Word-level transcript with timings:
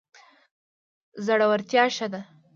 زړورتیا 1.25 1.83
ښه 1.95 2.07
ده. 2.13 2.21